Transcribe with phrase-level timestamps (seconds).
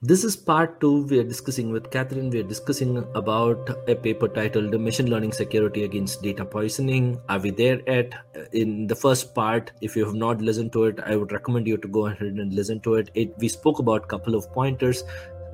[0.00, 1.06] This is part two.
[1.06, 2.30] We are discussing with Catherine.
[2.30, 7.20] We are discussing about a paper titled Machine Learning Security Against Data Poisoning.
[7.28, 8.12] Are we there yet?
[8.36, 11.66] Uh, in the first part, if you have not listened to it, I would recommend
[11.66, 13.10] you to go ahead and listen to it.
[13.14, 15.02] it we spoke about a couple of pointers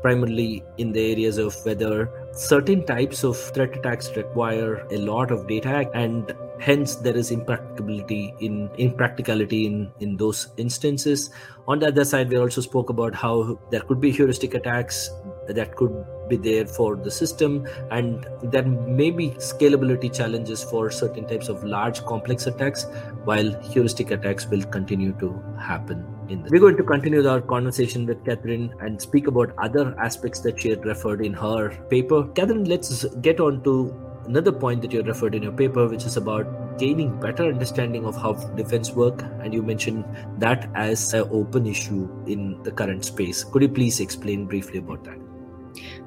[0.03, 5.47] primarily in the areas of whether certain types of threat attacks require a lot of
[5.47, 11.31] data and hence there is impracticability in impracticality in in those instances.
[11.67, 15.11] On the other side we also spoke about how there could be heuristic attacks
[15.49, 21.27] that could be there for the system and there may be scalability challenges for certain
[21.29, 22.87] types of large complex attacks
[23.25, 28.25] while heuristic attacks will continue to happen in we're going to continue our conversation with
[28.25, 32.27] catherine and speak about other aspects that she had referred in her paper.
[32.29, 33.95] Catherine let's get on to
[34.27, 38.17] another point that you referred in your paper, which is about gaining better understanding of
[38.17, 40.05] how defense work, and you mentioned
[40.39, 43.45] that as an open issue in the current space.
[43.45, 45.19] Could you please explain briefly about that?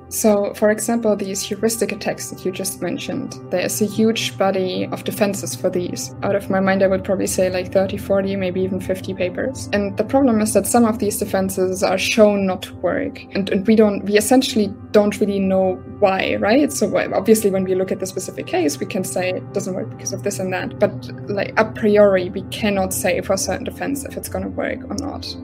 [0.10, 4.88] So, for example, these heuristic attacks that you just mentioned, there is a huge body
[4.92, 6.16] of defenses for these.
[6.24, 9.70] Out of my mind, I would probably say like 30, 40, maybe even 50 papers.
[9.74, 13.22] And the problem is that some of these defenses are shown not to work.
[13.36, 16.72] And, and we don't, we essentially don't really know why, right?
[16.72, 19.90] So, obviously, when we look at the specific case, we can say it doesn't work
[19.90, 20.80] because of this and that.
[20.80, 20.94] But,
[21.30, 24.84] like, a priori, we cannot say for a certain defense if it's going to work
[24.90, 25.36] or not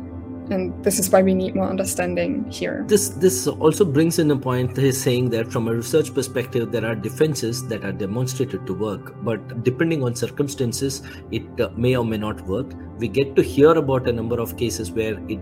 [0.49, 2.83] and this is why we need more understanding here.
[2.87, 6.85] This this also brings in a point he's saying that from a research perspective there
[6.85, 9.15] are defenses that are demonstrated to work.
[9.23, 12.73] But depending on circumstances it uh, may or may not work.
[12.97, 15.39] We get to hear about a number of cases where it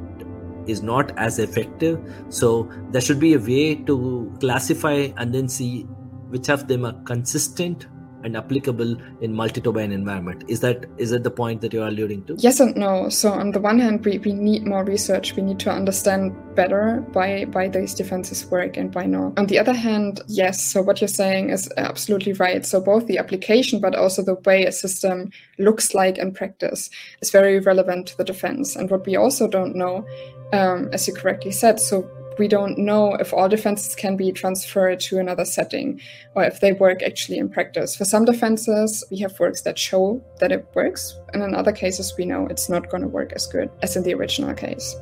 [0.67, 1.99] is not as effective.
[2.29, 5.83] So there should be a way to classify and then see
[6.29, 7.87] which of them are consistent
[8.23, 10.43] and applicable in multi-domain environment.
[10.47, 12.35] Is that is that the point that you're alluding to?
[12.37, 13.09] Yes and no.
[13.09, 15.35] So on the one hand we, we need more research.
[15.35, 19.57] We need to understand better why why these defenses work and why not on the
[19.57, 22.65] other hand yes so what you're saying is absolutely right.
[22.65, 26.89] So both the application but also the way a system looks like in practice
[27.21, 28.75] is very relevant to the defense.
[28.75, 30.05] And what we also don't know
[30.53, 34.99] um, as you correctly said so we don't know if all defenses can be transferred
[35.01, 36.01] to another setting
[36.35, 37.95] or if they work actually in practice.
[37.95, 42.15] For some defenses, we have works that show that it works, and in other cases,
[42.17, 44.95] we know it's not going to work as good as in the original case.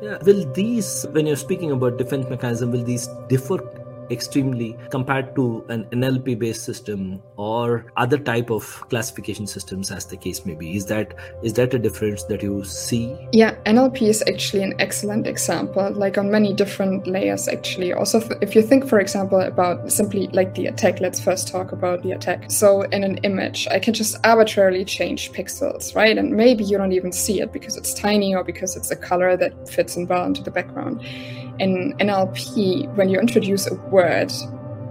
[0.00, 0.18] Yeah.
[0.22, 3.58] Will these, when you're speaking about defense mechanism, will these differ
[4.10, 10.16] extremely compared to an NLP based system or other type of classification systems as the
[10.16, 10.76] case may be.
[10.76, 13.16] Is that is that a difference that you see?
[13.32, 17.92] Yeah NLP is actually an excellent example like on many different layers actually.
[17.92, 22.02] Also if you think for example about simply like the attack let's first talk about
[22.02, 22.50] the attack.
[22.50, 26.16] So in an image I can just arbitrarily change pixels right?
[26.16, 29.36] And maybe you don't even see it because it's tiny or because it's a color
[29.36, 31.02] that fits in well into the background
[31.58, 34.32] in NLP, when you introduce a word,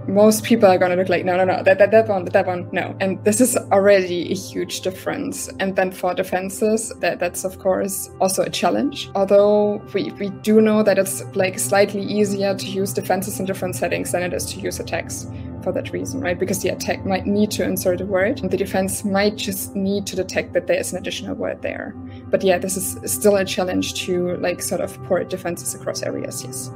[0.08, 2.46] most people are going to look like, no, no, no, that, that, that one, that
[2.46, 2.96] one, no.
[2.98, 5.48] And this is already a huge difference.
[5.60, 9.10] And then for defenses, that, that's of course also a challenge.
[9.14, 13.76] Although we, we do know that it's like slightly easier to use defenses in different
[13.76, 15.26] settings than it is to use attacks
[15.62, 16.38] for that reason, right?
[16.38, 20.06] Because the attack might need to insert a word and the defense might just need
[20.06, 21.94] to detect that there is an additional word there.
[22.30, 26.44] But yeah, this is still a challenge to like sort of port defenses across areas,
[26.44, 26.70] yes.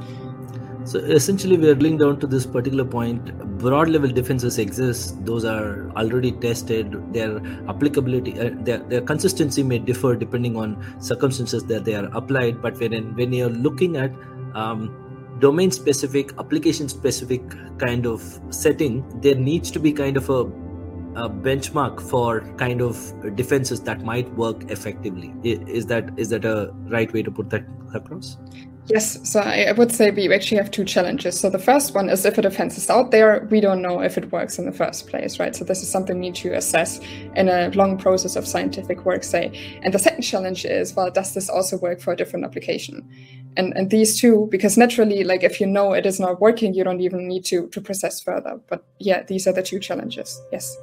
[0.85, 3.37] So essentially, we are drilling down to this particular point.
[3.59, 7.13] Broad level defenses exist; those are already tested.
[7.13, 7.37] Their
[7.69, 12.61] applicability, uh, their their consistency may differ depending on circumstances that they are applied.
[12.61, 14.11] But when when you're looking at
[14.55, 14.91] um,
[15.39, 17.41] domain specific, application specific
[17.77, 20.43] kind of setting, there needs to be kind of a
[21.15, 25.33] a benchmark for kind of defenses that might work effectively.
[25.43, 28.37] Is that is that a right way to put that across?
[28.87, 31.39] Yes, so I would say we actually have two challenges.
[31.39, 34.17] So the first one is if a defense is out there, we don't know if
[34.17, 35.55] it works in the first place, right?
[35.55, 36.99] So this is something we need to assess
[37.33, 39.79] in a long process of scientific work, say.
[39.83, 43.07] And the second challenge is, well, does this also work for a different application?
[43.55, 46.83] And and these two, because naturally, like if you know it is not working, you
[46.83, 48.59] don't even need to to process further.
[48.67, 50.41] But yeah, these are the two challenges.
[50.51, 50.75] Yes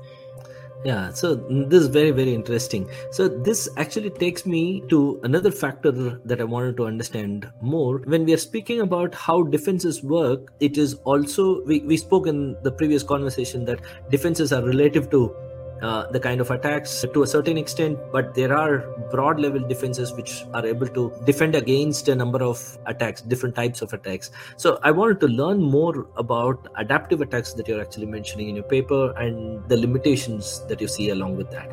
[0.84, 2.88] yeah so mm, this is very very interesting.
[3.10, 5.92] So this actually takes me to another factor
[6.24, 7.98] that i wanted to understand more.
[8.06, 12.56] When we are speaking about how defenses work it is also we, we spoke in
[12.62, 13.80] the previous conversation that
[14.10, 15.34] defenses are relative to
[15.82, 18.78] uh, the kind of attacks to a certain extent, but there are
[19.10, 23.82] broad level defenses which are able to defend against a number of attacks, different types
[23.82, 24.30] of attacks.
[24.56, 28.64] So I wanted to learn more about adaptive attacks that you're actually mentioning in your
[28.64, 31.70] paper and the limitations that you see along with that.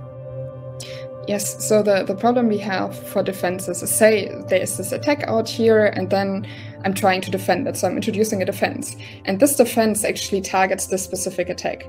[1.27, 5.49] Yes, so the, the problem we have for defenses is say there's this attack out
[5.49, 6.47] here, and then
[6.85, 7.75] I'm trying to defend it.
[7.75, 8.95] So I'm introducing a defense.
[9.25, 11.85] And this defense actually targets this specific attack.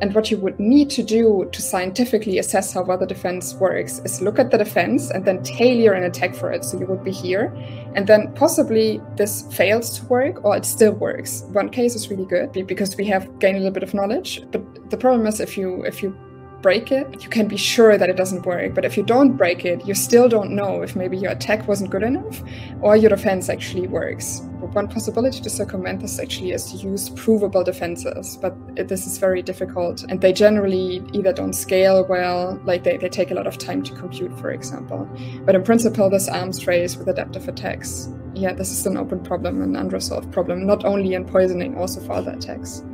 [0.00, 4.00] And what you would need to do to scientifically assess how well the defense works
[4.04, 6.64] is look at the defense and then tailor an attack for it.
[6.64, 7.52] So you would be here.
[7.94, 11.44] And then possibly this fails to work or it still works.
[11.52, 14.42] One case is really good because we have gained a little bit of knowledge.
[14.50, 16.16] But the problem is if you if you
[16.62, 18.74] break it, you can be sure that it doesn't work.
[18.74, 21.90] But if you don't break it, you still don't know if maybe your attack wasn't
[21.90, 22.42] good enough
[22.80, 24.42] or your defense actually works.
[24.72, 29.42] One possibility to circumvent this actually is to use provable defenses, but this is very
[29.42, 30.04] difficult.
[30.08, 33.82] And they generally either don't scale well, like they, they take a lot of time
[33.84, 35.08] to compute, for example.
[35.44, 39.62] But in principle, this arms race with adaptive attacks, yeah, this is an open problem,
[39.62, 42.84] an unresolved problem, not only in poisoning, also for other attacks.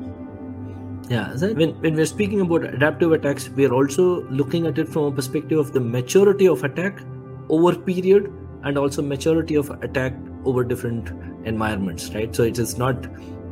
[1.08, 5.04] Yeah, when, when we're speaking about adaptive attacks, we are also looking at it from
[5.04, 7.00] a perspective of the maturity of attack
[7.48, 8.32] over period
[8.64, 10.14] and also maturity of attack
[10.44, 11.10] over different
[11.46, 12.34] environments, right?
[12.34, 13.06] So it is not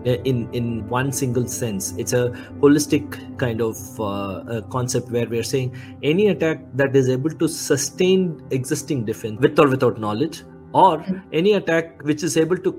[0.06, 1.95] uh, in in one single sense.
[1.97, 2.31] It's a
[2.61, 8.43] holistic kind of uh, concept where we're saying any attack that is able to sustain
[8.51, 10.43] existing defense with or without knowledge,
[10.73, 11.19] or mm-hmm.
[11.33, 12.73] any attack which is able to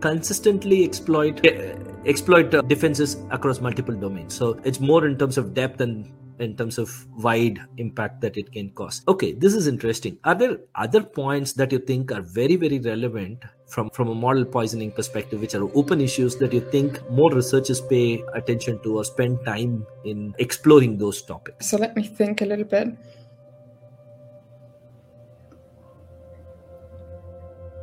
[0.00, 1.76] consistently exploit uh,
[2.06, 4.34] exploit uh, defenses across multiple domains.
[4.34, 8.50] So it's more in terms of depth and in terms of wide impact that it
[8.50, 9.02] can cause.
[9.06, 10.18] Okay this is interesting.
[10.24, 14.44] Are there other points that you think are very very relevant from from a model
[14.44, 19.04] poisoning perspective which are open issues that you think more researchers pay attention to or
[19.04, 21.68] spend time in exploring those topics?
[21.68, 22.88] So let me think a little bit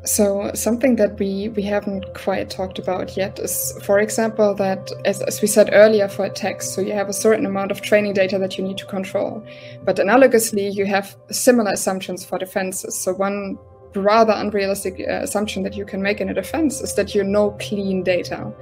[0.08, 5.22] So something that we we haven't quite talked about yet is, for example, that as,
[5.24, 8.40] as we said earlier for text, so you have a certain amount of training data
[8.40, 9.46] that you need to control,
[9.84, 12.98] but analogously you have similar assumptions for defenses.
[12.98, 13.58] So one
[13.96, 17.52] rather unrealistic uh, assumption that you can make in a defense is that you know
[17.60, 18.54] clean data.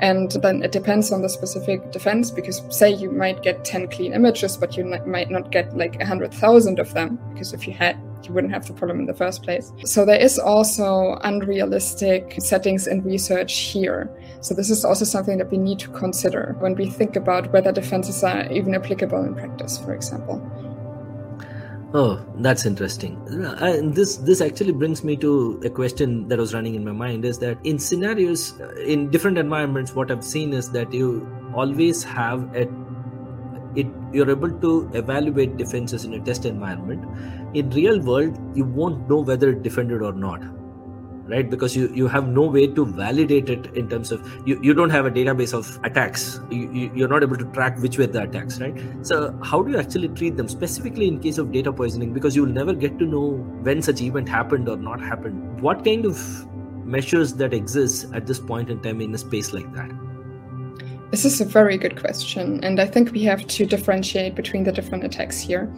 [0.00, 4.12] And then it depends on the specific defense because, say, you might get 10 clean
[4.14, 7.96] images, but you might not get like 100,000 of them because if you had
[8.26, 9.72] you wouldn't have the problem in the first place.
[9.84, 14.10] So there is also unrealistic settings in research here.
[14.40, 17.72] So this is also something that we need to consider when we think about whether
[17.72, 20.40] defenses are even applicable in practice, for example.
[21.92, 23.16] Oh, that's interesting.
[23.44, 26.92] Uh, and this this actually brings me to a question that was running in my
[26.92, 31.28] mind is that in scenarios uh, in different environments what I've seen is that you
[31.52, 32.66] always have a
[33.76, 37.04] it you're able to evaluate defenses in a test environment.
[37.54, 40.42] In real world you won't know whether it defended or not
[41.30, 41.48] right?
[41.48, 44.90] Because you you have no way to validate it in terms of you, you don't
[44.90, 46.40] have a database of attacks.
[46.50, 48.82] You, you, are not able to track which were the attacks right?
[49.02, 52.12] So how do you actually treat them specifically in case of data poisoning?
[52.12, 53.26] Because you will never get to know
[53.68, 55.60] when such event happened or not happened.
[55.60, 56.46] What kind of
[56.84, 59.90] measures that exist at this point in time in a space like that
[61.10, 64.70] this is a very good question, and I think we have to differentiate between the
[64.70, 65.68] different attacks here.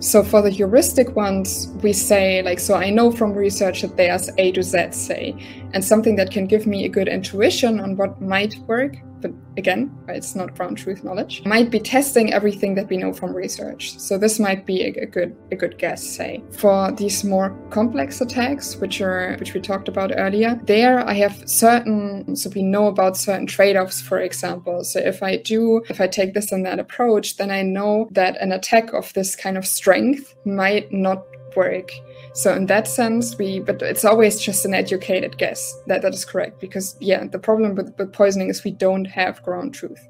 [0.00, 4.28] So, for the heuristic ones, we say, like, so I know from research that there's
[4.38, 5.36] A to Z, say,
[5.74, 9.90] and something that can give me a good intuition on what might work but again,
[10.08, 13.98] it's not ground truth knowledge, might be testing everything that we know from research.
[13.98, 16.42] So this might be a, a, good a good guess, say.
[16.50, 21.48] For these more complex attacks, which are which we talked about earlier, there I have
[21.48, 24.84] certain so we know about certain trade-offs, for example.
[24.84, 28.40] So if I do if I take this and that approach, then I know that
[28.40, 31.24] an attack of this kind of strength might not
[31.56, 31.92] work
[32.32, 35.76] so in that sense, we but it's always just an educated guess.
[35.86, 39.42] That that is correct because yeah, the problem with, with poisoning is we don't have
[39.42, 40.06] ground truth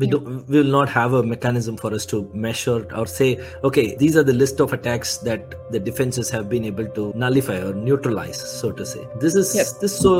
[0.00, 0.12] we yeah.
[0.12, 3.30] do we will not have a mechanism for us to measure or say
[3.62, 7.58] okay these are the list of attacks that the defenses have been able to nullify
[7.68, 9.72] or neutralize so to say this is yes.
[9.82, 10.14] this is so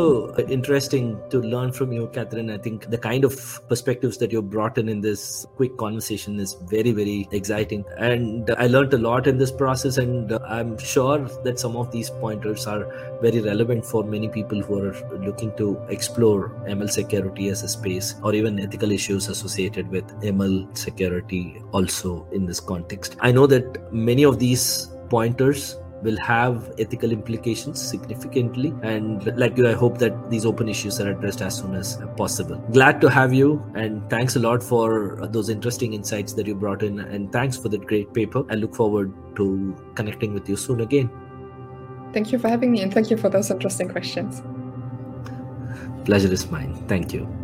[0.57, 4.77] interesting to learn from you catherine i think the kind of perspectives that you brought
[4.83, 9.39] in in this quick conversation is very very exciting and i learned a lot in
[9.39, 11.19] this process and i'm sure
[11.49, 12.85] that some of these pointers are
[13.23, 14.95] very relevant for many people who are
[15.29, 20.07] looking to explore ml security as a space or even ethical issues associated associated with
[20.23, 23.17] ML security also in this context.
[23.21, 29.69] I know that many of these pointers will have ethical implications significantly and like you
[29.69, 32.57] i hope that these open issues are addressed as soon as possible.
[32.73, 36.83] Glad to have you and thanks a lot for those interesting insights that you brought
[36.83, 38.45] in and thanks for that great paper.
[38.51, 41.11] I look forward to connecting with you soon again.
[42.15, 44.43] Thank you for having me and thank you for those interesting questions.
[46.07, 46.75] Pleasure is mine.
[46.89, 47.40] Thank you